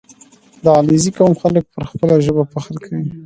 •د 0.63 0.65
علیزي 0.77 1.11
قوم 1.17 1.33
خلک 1.41 1.63
پر 1.73 1.83
خپله 1.91 2.15
ژبه 2.25 2.43
فخر 2.53 2.75
کوي. 2.85 3.07